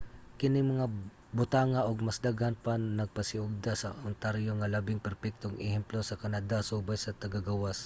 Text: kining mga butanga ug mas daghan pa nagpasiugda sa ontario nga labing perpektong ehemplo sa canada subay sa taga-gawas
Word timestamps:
kining 0.39 0.67
mga 0.75 0.87
butanga 1.39 1.81
ug 1.89 1.97
mas 2.07 2.19
daghan 2.27 2.55
pa 2.63 2.73
nagpasiugda 2.99 3.73
sa 3.81 3.89
ontario 4.09 4.51
nga 4.57 4.71
labing 4.75 5.03
perpektong 5.07 5.55
ehemplo 5.69 5.99
sa 6.03 6.19
canada 6.21 6.57
subay 6.69 6.97
sa 6.99 7.17
taga-gawas 7.23 7.79